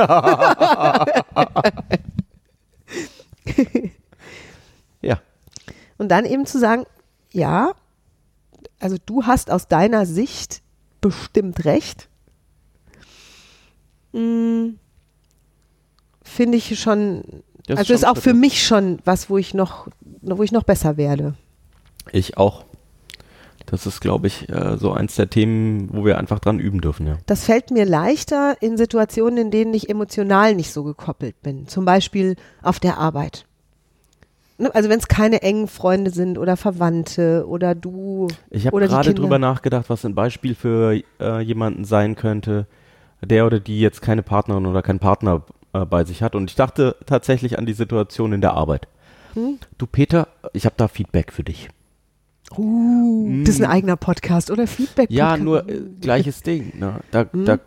[5.99, 6.85] Und dann eben zu sagen,
[7.31, 7.73] ja,
[8.79, 10.61] also du hast aus deiner Sicht
[11.01, 12.09] bestimmt recht.
[14.13, 14.79] Hm,
[16.23, 19.87] Finde ich schon, Das also ist schon auch für mich schon was, wo ich noch,
[20.21, 21.35] wo ich noch besser werde.
[22.11, 22.65] Ich auch.
[23.65, 27.05] Das ist, glaube ich, äh, so eins der Themen, wo wir einfach dran üben dürfen,
[27.05, 27.17] ja.
[27.27, 31.67] Das fällt mir leichter in Situationen, in denen ich emotional nicht so gekoppelt bin.
[31.67, 33.45] Zum Beispiel auf der Arbeit.
[34.59, 39.13] Ne, also wenn es keine engen Freunde sind oder Verwandte oder du Ich habe gerade
[39.13, 42.67] drüber nachgedacht, was ein Beispiel für äh, jemanden sein könnte,
[43.21, 45.43] der oder die jetzt keine Partnerin oder keinen Partner
[45.73, 46.35] äh, bei sich hat.
[46.35, 48.87] Und ich dachte tatsächlich an die Situation in der Arbeit.
[49.33, 49.59] Hm?
[49.77, 51.69] Du Peter, ich habe da Feedback für dich.
[52.57, 55.11] Uh, das ist ein eigener Podcast oder Feedback.
[55.11, 55.13] Mm.
[55.13, 56.73] Ja, nur äh, gleiches Ding.
[56.79, 56.99] Ne?
[57.11, 57.45] Da, Hm?
[57.45, 57.59] da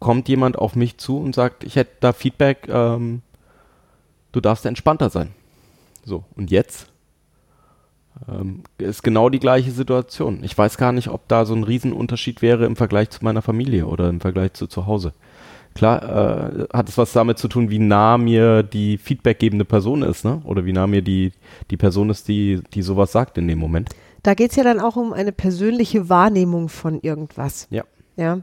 [0.00, 3.22] kommt jemand auf mich zu und sagt, ich hätte da Feedback, ähm,
[4.32, 5.30] du darfst entspannter sein.
[6.04, 6.86] So, und jetzt
[8.28, 10.42] ähm, ist genau die gleiche Situation.
[10.42, 13.86] Ich weiß gar nicht, ob da so ein Riesenunterschied wäre im Vergleich zu meiner Familie
[13.86, 15.12] oder im Vergleich zu zu Hause.
[15.74, 20.24] Klar, äh, hat es was damit zu tun, wie nah mir die feedbackgebende Person ist,
[20.24, 20.42] ne?
[20.44, 21.32] Oder wie nah mir die,
[21.70, 23.88] die Person ist, die, die sowas sagt in dem Moment.
[24.22, 27.68] Da geht es ja dann auch um eine persönliche Wahrnehmung von irgendwas.
[27.70, 27.84] Ja.
[28.16, 28.40] Ja.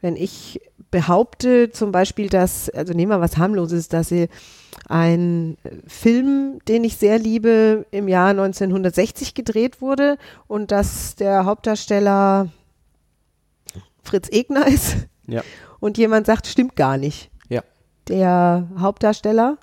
[0.00, 0.60] Wenn ich
[0.92, 4.28] behaupte zum Beispiel, dass, also nehmen wir was harmloses, dass sie
[4.88, 5.56] ein
[5.88, 12.48] Film, den ich sehr liebe, im Jahr 1960 gedreht wurde und dass der Hauptdarsteller
[14.04, 15.42] Fritz Egner ist Ja.
[15.80, 17.30] und jemand sagt, stimmt gar nicht.
[17.48, 17.62] Ja.
[18.08, 19.58] Der Hauptdarsteller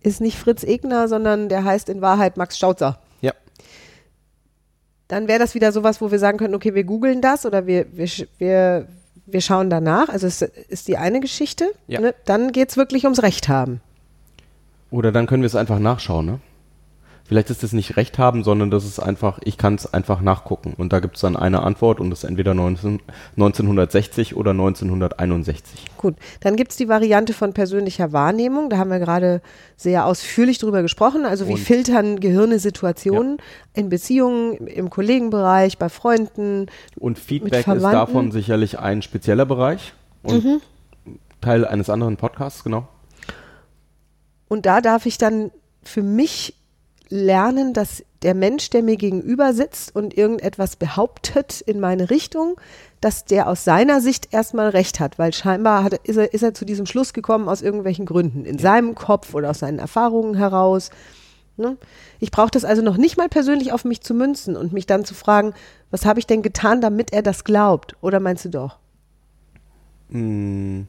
[0.00, 3.00] ist nicht Fritz Egner, sondern der heißt in Wahrheit Max Schautzer.
[3.22, 3.32] Ja.
[5.08, 7.86] Dann wäre das wieder sowas, wo wir sagen können, okay, wir googeln das oder wir,
[7.96, 8.88] wir, wir,
[9.26, 10.08] wir schauen danach.
[10.08, 11.72] Also es ist die eine Geschichte.
[11.86, 12.00] Ja.
[12.00, 12.14] Ne?
[12.24, 13.80] Dann geht es wirklich ums Recht haben.
[14.90, 16.40] Oder dann können wir es einfach nachschauen, ne?
[17.26, 20.74] Vielleicht ist es nicht Recht haben, sondern das ist einfach, ich kann es einfach nachgucken.
[20.76, 23.00] Und da gibt es dann eine Antwort und das ist entweder 19,
[23.36, 25.86] 1960 oder 1961.
[25.96, 28.68] Gut, dann gibt es die Variante von persönlicher Wahrnehmung.
[28.68, 29.40] Da haben wir gerade
[29.78, 31.24] sehr ausführlich drüber gesprochen.
[31.24, 33.38] Also wie Und- filtern Gehirne Situationen
[33.72, 36.66] in Beziehungen, im Kollegenbereich, bei Freunden.
[36.98, 40.60] Und Feedback ist davon sicherlich ein spezieller Bereich und
[41.40, 42.86] Teil eines anderen Podcasts, genau.
[44.48, 45.50] Und da darf ich dann
[45.82, 46.54] für mich
[47.14, 52.60] lernen, dass der Mensch, der mir gegenüber sitzt und irgendetwas behauptet in meine Richtung,
[53.00, 56.54] dass der aus seiner Sicht erstmal recht hat, weil scheinbar hat, ist, er, ist er
[56.54, 60.90] zu diesem Schluss gekommen aus irgendwelchen Gründen, in seinem Kopf oder aus seinen Erfahrungen heraus.
[61.56, 61.76] Ne?
[62.18, 65.04] Ich brauche das also noch nicht mal persönlich auf mich zu münzen und mich dann
[65.04, 65.54] zu fragen,
[65.92, 67.94] was habe ich denn getan, damit er das glaubt?
[68.00, 68.78] Oder meinst du doch?
[70.10, 70.88] Hm.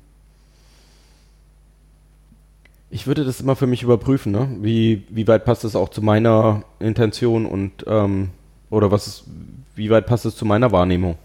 [2.95, 4.47] Ich würde das immer für mich überprüfen, ne?
[4.61, 8.29] Wie, wie weit passt es auch zu meiner Intention und ähm,
[8.69, 9.23] oder was ist,
[9.75, 11.17] wie weit passt es zu meiner Wahrnehmung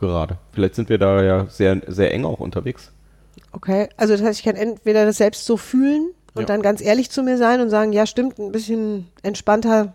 [0.00, 0.38] gerade?
[0.50, 2.90] Vielleicht sind wir da ja sehr, sehr eng auch unterwegs.
[3.52, 6.46] Okay, also das heißt, ich kann entweder das selbst so fühlen und Ja.
[6.46, 9.94] dann ganz ehrlich zu mir sein und sagen, ja stimmt, ein bisschen entspannter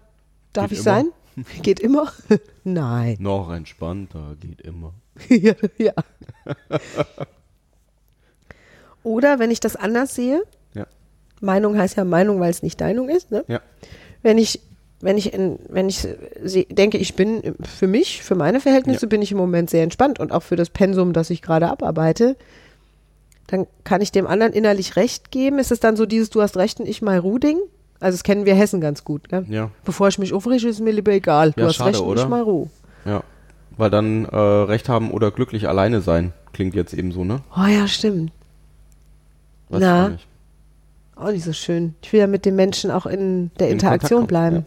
[0.53, 0.95] darf Geht ich immer.
[0.95, 1.05] sein.
[1.63, 2.13] Geht immer?
[2.63, 3.17] Nein.
[3.19, 4.93] Noch entspannter geht immer.
[5.27, 5.91] ja, ja.
[9.03, 10.43] Oder wenn ich das anders sehe.
[11.41, 13.43] Meinung heißt ja Meinung, weil es nicht Deinung ist, ne?
[13.47, 13.62] Ja.
[14.21, 14.62] Wenn ich,
[15.02, 16.08] wenn ich, in, wenn ich
[16.71, 20.32] denke, ich bin für mich, für meine Verhältnisse bin ich im Moment sehr entspannt und
[20.32, 22.36] auch für das Pensum, das ich gerade abarbeite,
[23.47, 25.58] dann kann ich dem anderen innerlich Recht geben.
[25.60, 27.58] Ist es dann so dieses Du hast Recht und ich mal Ruh-Ding?
[27.99, 29.45] Also das kennen wir Hessen ganz gut, gell?
[29.49, 29.71] Ja.
[29.84, 31.52] Bevor ich mich aufrege, ist mir lieber egal.
[31.54, 32.21] Du Ja, hast schade, Recht und oder?
[32.23, 32.67] ich mal Ruh.
[33.06, 33.23] Ja.
[33.78, 37.41] Weil dann äh, Recht haben oder glücklich alleine sein, klingt jetzt eben so, ne?
[37.58, 38.32] Oh ja, stimmt.
[39.69, 40.12] Weiß Na.
[40.12, 40.28] ich
[41.19, 41.29] auch nicht.
[41.29, 41.95] Auch nicht so schön.
[42.01, 44.65] Ich will ja mit den Menschen auch in der In Interaktion bleiben.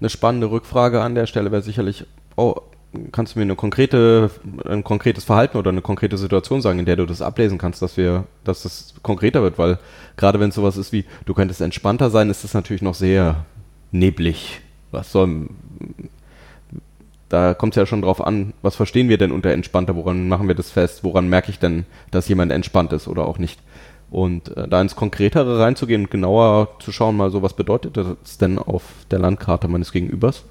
[0.00, 2.56] Eine spannende Rückfrage an der Stelle wäre sicherlich, oh,
[3.12, 4.30] kannst du mir eine konkrete,
[4.66, 7.96] ein konkretes Verhalten oder eine konkrete Situation sagen, in der du das ablesen kannst, dass
[7.96, 9.78] wir, dass das konkreter wird, weil
[10.16, 13.44] gerade wenn es sowas ist wie, du könntest entspannter sein, ist das natürlich noch sehr
[13.92, 14.60] neblig.
[14.90, 15.48] Was soll,
[17.28, 20.48] da kommt es ja schon drauf an, was verstehen wir denn unter entspannter, woran machen
[20.48, 23.60] wir das fest, woran merke ich denn, dass jemand entspannt ist oder auch nicht.
[24.12, 28.36] Und äh, da ins Konkretere reinzugehen und genauer zu schauen, mal so, was bedeutet das
[28.38, 30.44] denn auf der Landkarte meines Gegenübers,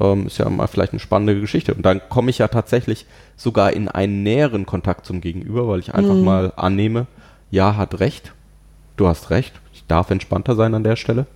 [0.00, 1.74] ähm, ist ja mal vielleicht eine spannende Geschichte.
[1.74, 3.06] Und dann komme ich ja tatsächlich
[3.36, 7.06] sogar in einen näheren Kontakt zum Gegenüber, weil ich einfach mal annehme,
[7.52, 8.32] ja, hat recht,
[8.96, 11.26] du hast recht, ich darf entspannter sein an der Stelle.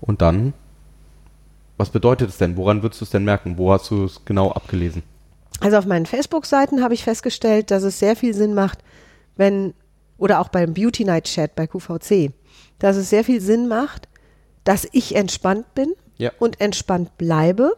[0.00, 0.52] Und dann,
[1.78, 2.56] was bedeutet es denn?
[2.56, 3.58] Woran würdest du es denn merken?
[3.58, 5.02] Wo hast du es genau abgelesen?
[5.58, 8.78] Also auf meinen Facebook-Seiten habe ich festgestellt, dass es sehr viel Sinn macht,
[9.36, 9.74] wenn,
[10.18, 12.32] oder auch beim Beauty Night Chat bei QVC,
[12.78, 14.08] dass es sehr viel Sinn macht,
[14.64, 16.32] dass ich entspannt bin Ja.
[16.38, 17.72] und entspannt bleibe.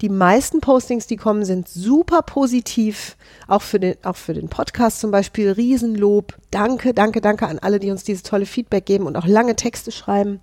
[0.00, 3.16] Die meisten Postings, die kommen, sind super positiv.
[3.48, 5.50] Auch für den, auch für den Podcast zum Beispiel.
[5.50, 6.36] Riesenlob.
[6.52, 9.90] Danke, danke, danke an alle, die uns dieses tolle Feedback geben und auch lange Texte
[9.90, 10.40] schreiben.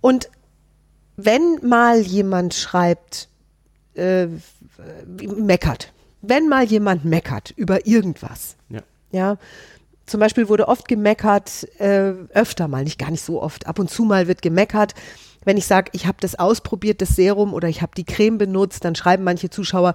[0.00, 0.28] Und
[1.16, 3.28] wenn mal jemand schreibt,
[3.94, 4.28] äh,
[5.36, 5.92] meckert,
[6.22, 8.80] wenn mal jemand meckert über irgendwas, Ja.
[9.10, 9.36] ja,
[10.08, 13.90] zum Beispiel wurde oft gemeckert, äh, öfter mal, nicht gar nicht so oft, ab und
[13.90, 14.94] zu mal wird gemeckert,
[15.44, 18.84] wenn ich sage, ich habe das ausprobiert, das Serum oder ich habe die Creme benutzt,
[18.84, 19.94] dann schreiben manche Zuschauer,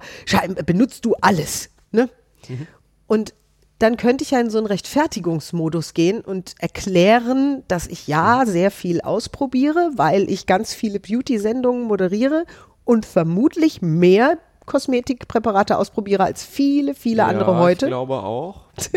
[0.66, 1.70] benutzt du alles.
[1.92, 2.08] Ne?
[2.48, 2.66] Mhm.
[3.06, 3.34] Und
[3.78, 8.70] dann könnte ich ja in so einen Rechtfertigungsmodus gehen und erklären, dass ich ja sehr
[8.70, 12.46] viel ausprobiere, weil ich ganz viele Beauty-Sendungen moderiere
[12.84, 17.86] und vermutlich mehr Kosmetikpräparate ausprobiere als viele, viele ja, andere heute.
[17.86, 18.62] Ich glaube auch.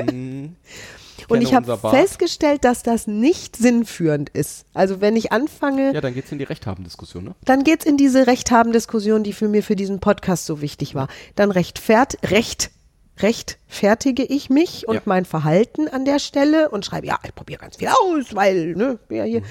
[1.29, 4.65] Und ich habe festgestellt, dass das nicht sinnführend ist.
[4.73, 5.93] Also wenn ich anfange.
[5.93, 7.35] Ja, dann geht es in die Rechthaben-Diskussion, ne?
[7.45, 11.07] Dann geht es in diese Rechthaben-Diskussion, die für mir für diesen Podcast so wichtig war.
[11.35, 12.71] Dann rechtfert, recht,
[13.19, 15.01] rechtfertige ich mich und ja.
[15.05, 18.99] mein Verhalten an der Stelle und schreibe, ja, ich probiere ganz viel aus, weil, ne,
[19.09, 19.41] ja hier.
[19.41, 19.45] Mhm.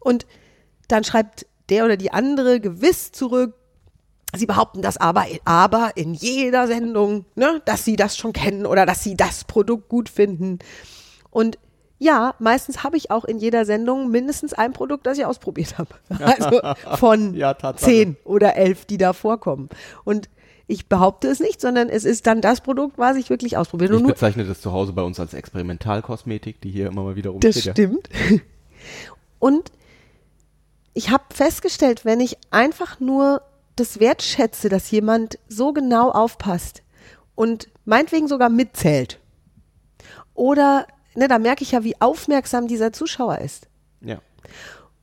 [0.00, 0.26] Und
[0.88, 3.54] dann schreibt der oder die andere gewiss zurück,
[4.34, 8.86] Sie behaupten das aber, aber in jeder Sendung, ne, dass sie das schon kennen oder
[8.86, 10.58] dass sie das Produkt gut finden.
[11.32, 11.58] Und
[11.98, 15.90] ja, meistens habe ich auch in jeder Sendung mindestens ein Produkt, das ich ausprobiert habe.
[16.20, 16.60] Also
[16.96, 19.68] von ja, zehn oder elf, die da vorkommen.
[20.04, 20.28] Und
[20.66, 23.96] ich behaupte es nicht, sondern es ist dann das Produkt, was ich wirklich ausprobiere.
[23.96, 27.66] Ich bezeichne das zu Hause bei uns als Experimentalkosmetik, die hier immer mal wieder rumsteht.
[27.66, 28.08] Das stimmt.
[29.38, 29.72] Und
[30.94, 33.42] ich habe festgestellt, wenn ich einfach nur
[33.76, 36.82] das wertschätze, dass jemand so genau aufpasst
[37.34, 39.18] und meinetwegen sogar mitzählt.
[40.34, 43.68] Oder, ne, da merke ich ja, wie aufmerksam dieser Zuschauer ist.
[44.00, 44.18] Ja.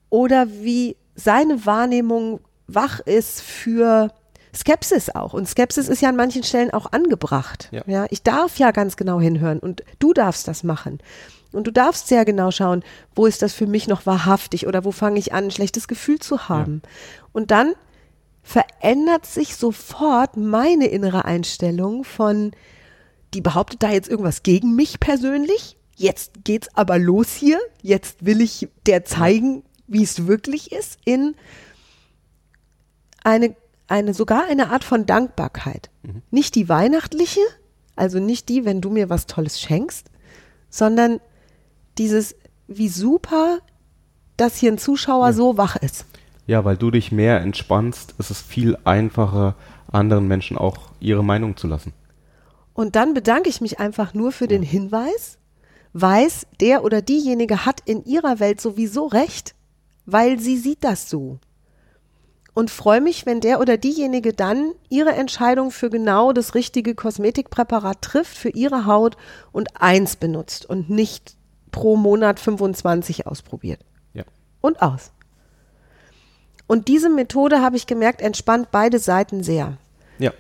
[0.10, 4.12] Oder wie seine Wahrnehmung wach ist für
[4.56, 5.34] Skepsis auch.
[5.34, 7.70] Und Skepsis ist ja an manchen Stellen auch angebracht.
[7.72, 7.84] Ja.
[7.86, 8.06] ja.
[8.10, 11.00] Ich darf ja ganz genau hinhören und du darfst das machen.
[11.52, 12.84] Und du darfst sehr genau schauen,
[13.16, 16.20] wo ist das für mich noch wahrhaftig oder wo fange ich an, ein schlechtes Gefühl
[16.20, 16.82] zu haben.
[16.84, 16.90] Ja.
[17.34, 17.74] Und dann
[18.44, 22.52] verändert sich sofort meine innere Einstellung von,
[23.34, 25.78] die behauptet da jetzt irgendwas gegen mich persönlich.
[26.00, 27.60] Jetzt geht's aber los hier.
[27.82, 31.36] Jetzt will ich der zeigen, wie es wirklich ist, in
[33.22, 33.54] eine,
[33.90, 35.90] eine, sogar eine Art von Dankbarkeit.
[36.04, 36.22] Mhm.
[36.32, 37.42] Nicht die weihnachtliche,
[37.98, 40.10] also nicht die, wenn du mir was Tolles schenkst,
[40.70, 41.20] sondern
[41.98, 42.34] dieses,
[42.68, 43.60] wie super,
[44.38, 45.34] dass hier ein Zuschauer ja.
[45.34, 46.06] so wach ist.
[46.48, 49.56] Ja, weil du dich mehr entspannst, ist es viel einfacher,
[49.92, 51.92] anderen Menschen auch ihre Meinung zu lassen.
[52.74, 55.40] Und dann bedanke ich mich einfach nur für den Hinweis,
[55.94, 59.56] weiß, der oder diejenige hat in ihrer Welt sowieso recht,
[60.06, 61.40] weil sie sieht das so.
[62.54, 68.02] Und freue mich, wenn der oder diejenige dann ihre Entscheidung für genau das richtige Kosmetikpräparat
[68.02, 69.18] trifft für ihre Haut
[69.52, 71.36] und eins benutzt und nicht
[71.72, 73.80] pro Monat 25 ausprobiert.
[74.14, 74.24] Ja.
[74.62, 75.12] Und aus.
[76.68, 79.78] Und diese Methode, habe ich gemerkt, entspannt beide Seiten sehr.
[80.18, 80.34] Ja.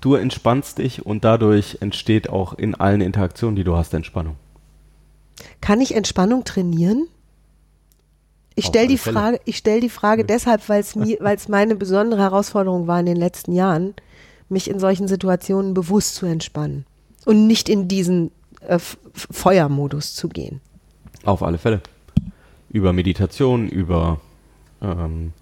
[0.00, 4.36] Du entspannst dich und dadurch entsteht auch in allen Interaktionen, die du hast, Entspannung.
[5.60, 7.08] Kann ich Entspannung trainieren?
[8.54, 11.76] Ich stelle die Frage, ich stelle die Frage deshalb, weil es mir, weil es meine
[11.76, 13.94] besondere Herausforderung war in den letzten Jahren,
[14.48, 16.84] mich in solchen Situationen bewusst zu entspannen
[17.24, 18.78] und nicht in diesen äh,
[19.12, 20.60] Feuermodus zu gehen.
[21.24, 21.80] Auf alle Fälle.
[22.70, 24.20] Über Meditation, über
[24.82, 25.32] ähm,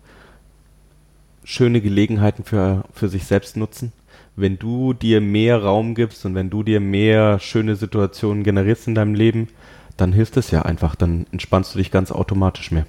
[1.44, 3.92] schöne Gelegenheiten für, für sich selbst nutzen.
[4.34, 8.94] Wenn du dir mehr Raum gibst und wenn du dir mehr schöne Situationen generierst in
[8.94, 9.48] deinem Leben,
[9.96, 12.86] dann hilft es ja einfach, dann entspannst du dich ganz automatisch mehr.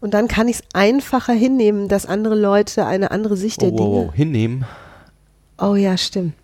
[0.00, 3.76] Und dann kann ich es einfacher hinnehmen, dass andere Leute eine andere Sicht der oh,
[3.76, 3.88] Dinge.
[3.88, 4.64] Oh, hinnehmen.
[5.58, 6.34] Oh ja, stimmt.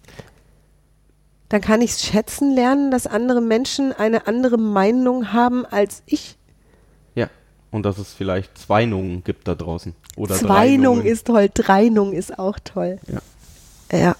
[1.50, 6.36] Dann kann ich es schätzen lernen, dass andere Menschen eine andere Meinung haben als ich.
[7.70, 9.94] Und dass es vielleicht zwei Nungen gibt da draußen.
[10.16, 12.98] Oder zwei Nungen ist toll, drei Nungen ist auch toll.
[13.92, 13.98] Ja.
[13.98, 14.16] Ja.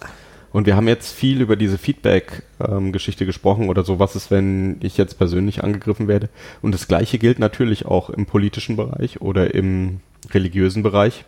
[0.53, 4.79] Und wir haben jetzt viel über diese Feedback-Geschichte ähm, gesprochen oder so, was ist, wenn
[4.81, 6.29] ich jetzt persönlich angegriffen werde.
[6.61, 10.01] Und das Gleiche gilt natürlich auch im politischen Bereich oder im
[10.33, 11.25] religiösen Bereich.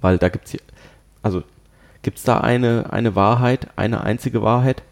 [0.00, 0.58] Weil da gibt es,
[1.22, 1.42] also
[2.02, 4.82] gibt es da eine, eine Wahrheit, eine einzige Wahrheit?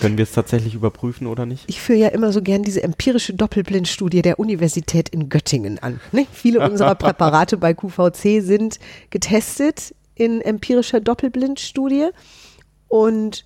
[0.00, 1.64] Können wir es tatsächlich überprüfen oder nicht?
[1.68, 6.00] Ich führe ja immer so gern diese empirische Doppelblindstudie der Universität in Göttingen an.
[6.10, 6.26] Ne?
[6.32, 12.10] Viele unserer Präparate bei QVC sind getestet in empirischer Doppelblindstudie
[12.94, 13.44] und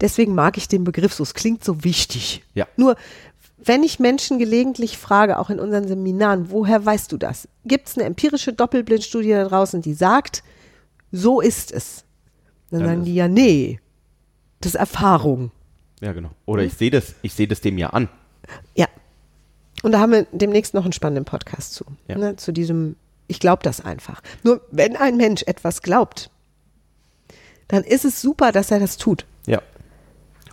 [0.00, 1.22] deswegen mag ich den Begriff so.
[1.22, 2.42] Es klingt so wichtig.
[2.54, 2.66] Ja.
[2.78, 2.96] Nur
[3.58, 7.48] wenn ich Menschen gelegentlich frage, auch in unseren Seminaren, woher weißt du das?
[7.66, 10.42] Gibt es eine empirische Doppelblindstudie da draußen, die sagt,
[11.12, 12.06] so ist es?
[12.70, 13.78] Dann, Dann sagen die ja, nee,
[14.62, 15.50] das ist Erfahrung.
[16.00, 16.30] Ja, genau.
[16.46, 18.08] Oder ich sehe das, ich sehe das dem ja an.
[18.74, 18.86] Ja.
[19.82, 21.84] Und da haben wir demnächst noch einen spannenden Podcast zu.
[22.06, 22.16] Ja.
[22.16, 22.96] Ne, zu diesem,
[23.26, 24.22] ich glaube das einfach.
[24.44, 26.30] Nur wenn ein Mensch etwas glaubt,
[27.68, 29.24] dann ist es super, dass er das tut.
[29.46, 29.62] Ja.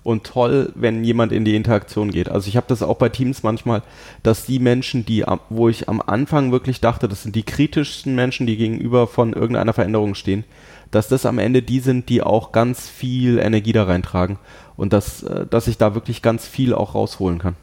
[0.04, 2.30] und toll, wenn jemand in die Interaktion geht.
[2.30, 3.82] Also ich habe das auch bei Teams manchmal,
[4.22, 8.46] dass die Menschen, die, wo ich am Anfang wirklich dachte, das sind die kritischsten Menschen,
[8.46, 10.44] die gegenüber von irgendeiner Veränderung stehen,
[10.92, 14.38] dass das am Ende die sind, die auch ganz viel Energie da reintragen
[14.78, 17.56] und dass, äh, dass ich da wirklich ganz viel auch rausholen kann.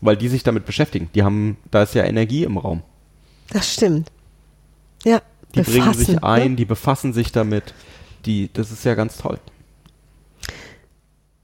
[0.00, 1.08] Weil die sich damit beschäftigen.
[1.14, 2.82] Die haben, da ist ja Energie im Raum.
[3.50, 4.10] Das stimmt.
[5.04, 5.22] Ja.
[5.54, 6.56] Die befassen, bringen sich ein, ne?
[6.56, 7.72] die befassen sich damit.
[8.26, 9.38] Die, das ist ja ganz toll.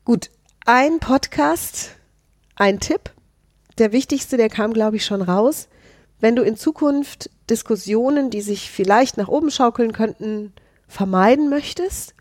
[0.05, 0.31] Gut,
[0.67, 1.97] ein Podcast,
[2.57, 3.11] ein Tipp.
[3.79, 5.69] Der wichtigste, der kam, glaube ich, schon raus.
[6.21, 10.53] Wenn du in Zukunft Diskussionen, die sich vielleicht nach oben schaukeln könnten,
[10.87, 12.15] vermeiden möchtest,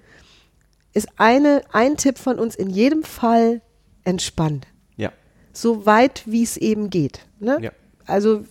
[0.94, 3.62] ist eine, ein Tipp von uns in jedem Fall
[4.04, 4.68] entspannt.
[4.96, 5.12] Ja.
[5.54, 7.26] So weit, wie es eben geht.
[7.40, 7.58] Ne?
[7.62, 7.72] Ja.
[8.06, 8.44] Also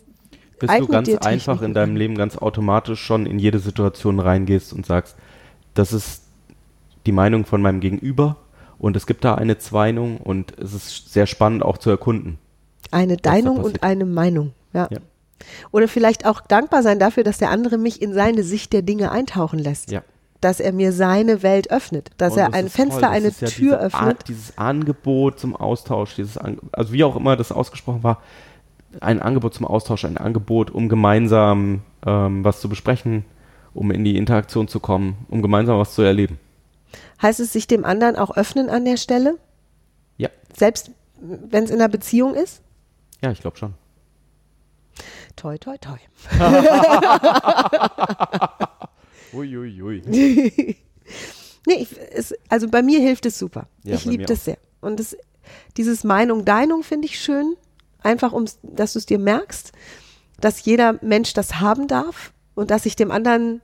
[0.59, 4.87] bis du ganz einfach in deinem Leben ganz automatisch schon in jede Situation reingehst und
[4.87, 5.17] sagst,
[5.79, 6.25] das ist
[7.07, 8.37] die Meinung von meinem Gegenüber
[8.79, 12.39] und es gibt da eine Zweinung und es ist sehr spannend auch zu erkunden.
[12.91, 14.89] Eine Deinung und eine Meinung, ja.
[14.91, 14.99] ja.
[15.71, 19.13] Oder vielleicht auch dankbar sein dafür, dass der andere mich in seine Sicht der Dinge
[19.13, 19.91] eintauchen lässt.
[19.91, 20.03] Ja.
[20.41, 24.03] Dass er mir seine Welt öffnet, dass und er ein Fenster, eine Tür ja öffnet.
[24.03, 28.23] Art, dieses Angebot zum Austausch, dieses An also wie auch immer das ausgesprochen war,
[29.01, 33.25] ein Angebot zum Austausch, ein Angebot, um gemeinsam ähm, was zu besprechen,
[33.75, 36.39] um in die Interaktion zu kommen, um gemeinsam was zu erleben.
[37.21, 39.39] Heißt es sich dem anderen auch öffnen an der Stelle?
[40.17, 40.31] Ja.
[40.57, 42.63] Selbst wenn es in einer Beziehung ist?
[43.23, 43.75] Ja, ich glaube schon.
[45.37, 45.99] Toi, toi, toi.
[49.33, 49.73] Uiuiui.
[49.83, 50.03] ui, ui.
[51.67, 53.69] nee, ich, es, also bei mir hilft es super.
[53.85, 54.59] Ja, ich liebe das sehr.
[54.81, 55.17] Und das,
[55.77, 57.57] dieses Meinung, Deinung finde ich schön.
[58.03, 59.73] Einfach, um, dass du es dir merkst,
[60.41, 63.61] dass jeder Mensch das haben darf und dass ich dem anderen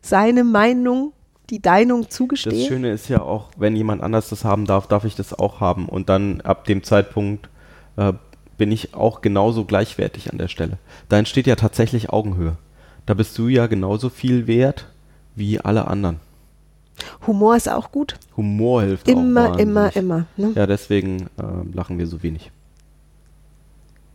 [0.00, 1.12] seine Meinung,
[1.50, 2.52] die Deinung zugestehe.
[2.52, 5.60] Das Schöne ist ja auch, wenn jemand anders das haben darf, darf ich das auch
[5.60, 5.86] haben.
[5.86, 7.50] Und dann ab dem Zeitpunkt
[7.96, 8.14] äh,
[8.56, 10.78] bin ich auch genauso gleichwertig an der Stelle.
[11.10, 12.56] Da entsteht ja tatsächlich Augenhöhe.
[13.04, 14.86] Da bist du ja genauso viel wert
[15.34, 16.20] wie alle anderen.
[17.26, 18.16] Humor ist auch gut.
[18.36, 19.58] Humor hilft immer, auch.
[19.58, 20.48] Immer, immer, immer.
[20.48, 20.52] Ne?
[20.54, 22.50] Ja, deswegen äh, lachen wir so wenig.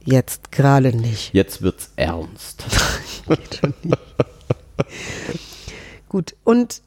[0.04, 1.34] Jetzt gerade nicht.
[1.34, 2.66] Jetzt wird's ernst.
[6.10, 6.82] Gut, und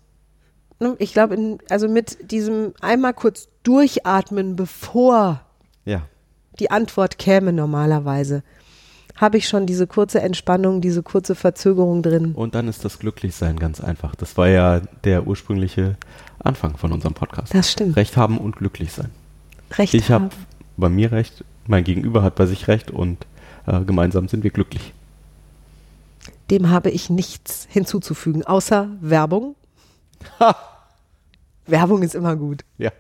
[0.79, 5.41] ne, ich glaube, also mit diesem einmal kurz durchatmen, bevor
[5.85, 6.03] ja.
[6.61, 8.43] die Antwort käme normalerweise,
[9.17, 12.35] habe ich schon diese kurze Entspannung, diese kurze Verzögerung drin.
[12.35, 14.15] Und dann ist das Glücklichsein ganz einfach.
[14.15, 15.97] Das war ja der ursprüngliche
[16.39, 17.55] Anfang von unserem Podcast.
[17.55, 17.97] Das stimmt.
[17.97, 19.11] Recht haben und glücklich sein.
[19.73, 20.27] Recht ich haben.
[20.27, 20.35] habe
[20.77, 23.27] bei mir recht, mein Gegenüber hat bei sich recht und
[23.67, 24.93] äh, gemeinsam sind wir glücklich.
[26.51, 29.55] Dem habe ich nichts hinzuzufügen, außer Werbung.
[30.41, 30.57] Ha.
[31.67, 32.65] Werbung ist immer gut.
[32.79, 32.93] Ja.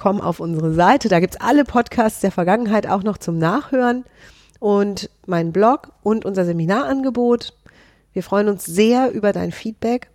[0.00, 1.08] Komm auf unsere Seite.
[1.08, 4.04] Da gibt es alle Podcasts der Vergangenheit auch noch zum Nachhören
[4.58, 7.52] und meinen Blog und unser Seminarangebot.
[8.12, 10.08] Wir freuen uns sehr über dein Feedback.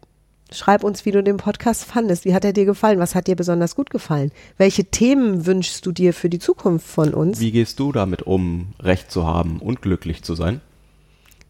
[0.52, 2.26] Schreib uns, wie du den Podcast fandest.
[2.26, 3.00] Wie hat er dir gefallen?
[3.00, 4.32] Was hat dir besonders gut gefallen?
[4.58, 7.40] Welche Themen wünschst du dir für die Zukunft von uns?
[7.40, 10.62] Wie gehst du damit um, Recht zu haben und glücklich zu sein?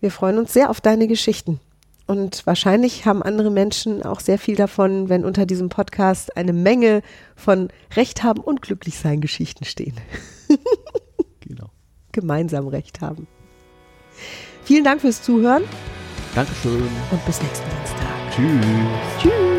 [0.02, 1.60] Wir freuen uns sehr auf deine Geschichten.
[2.08, 7.02] Und wahrscheinlich haben andere Menschen auch sehr viel davon, wenn unter diesem Podcast eine Menge
[7.36, 9.96] von Recht haben und glücklich sein Geschichten stehen.
[11.40, 11.72] genau.
[12.12, 13.28] Gemeinsam Recht haben.
[14.64, 15.64] Vielen Dank fürs Zuhören.
[16.36, 16.88] Dankeschön.
[17.12, 18.32] Und bis nächsten Dienstag.
[18.36, 18.66] Tschüss.
[19.22, 19.55] Tschüss.